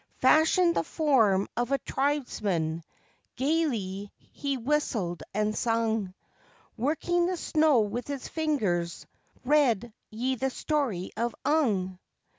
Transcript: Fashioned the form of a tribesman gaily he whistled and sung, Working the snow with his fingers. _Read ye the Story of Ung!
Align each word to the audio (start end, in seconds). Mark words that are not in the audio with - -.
Fashioned 0.17 0.73
the 0.75 0.83
form 0.83 1.47
of 1.55 1.71
a 1.71 1.77
tribesman 1.77 2.81
gaily 3.35 4.11
he 4.17 4.57
whistled 4.57 5.21
and 5.31 5.55
sung, 5.55 6.15
Working 6.75 7.27
the 7.27 7.37
snow 7.37 7.81
with 7.81 8.07
his 8.07 8.27
fingers. 8.27 9.05
_Read 9.45 9.93
ye 10.09 10.33
the 10.37 10.49
Story 10.49 11.11
of 11.15 11.35
Ung! 11.45 11.99